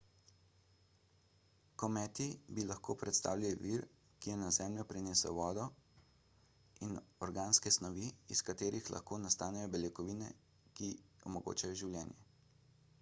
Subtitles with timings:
[1.81, 2.25] kometi
[2.59, 3.83] bi lahko predstavljali vir
[4.21, 5.67] ki je na zemljo prinesel vodo
[6.87, 10.91] in organske snovi iz katerih lahko nastanejo beljakovine in ki
[11.31, 12.21] omogočajo življenje